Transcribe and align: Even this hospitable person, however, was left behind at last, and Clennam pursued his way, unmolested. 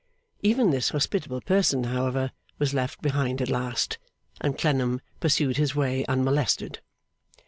Even 0.41 0.71
this 0.71 0.89
hospitable 0.89 1.41
person, 1.41 1.83
however, 1.83 2.31
was 2.57 2.73
left 2.73 3.03
behind 3.03 3.39
at 3.39 3.51
last, 3.51 3.99
and 4.43 4.57
Clennam 4.57 4.99
pursued 5.19 5.57
his 5.57 5.75
way, 5.75 6.03
unmolested. 6.09 6.79